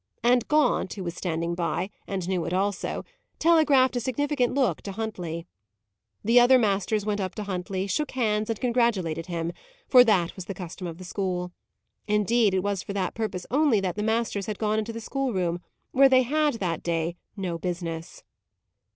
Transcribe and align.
And 0.23 0.47
Gaunt, 0.47 0.93
who 0.93 1.03
was 1.03 1.13
standing 1.13 1.53
by, 1.53 1.91
and 2.07 2.27
knew 2.27 2.43
it 2.45 2.53
also, 2.53 3.05
telegraphed 3.37 3.95
a 3.95 3.99
significant 3.99 4.51
look 4.55 4.81
to 4.81 4.93
Huntley. 4.93 5.45
The 6.23 6.39
other 6.39 6.57
masters 6.57 7.05
went 7.05 7.21
up 7.21 7.35
to 7.35 7.43
Huntley, 7.43 7.85
shook 7.85 8.09
hands, 8.13 8.49
and 8.49 8.59
congratulated 8.59 9.27
him, 9.27 9.53
for 9.87 10.03
that 10.03 10.35
was 10.35 10.45
the 10.45 10.55
custom 10.55 10.87
of 10.87 10.97
the 10.97 11.03
school; 11.03 11.51
indeed, 12.07 12.55
it 12.55 12.63
was 12.63 12.81
for 12.81 12.93
that 12.93 13.13
purpose 13.13 13.45
only 13.51 13.79
that 13.79 13.95
the 13.95 14.01
masters 14.01 14.47
had 14.47 14.57
gone 14.57 14.79
into 14.79 14.91
the 14.91 14.99
schoolroom, 15.01 15.61
where 15.91 16.09
they 16.09 16.23
had, 16.23 16.55
that 16.55 16.81
day, 16.81 17.15
no 17.37 17.59
business. 17.59 18.23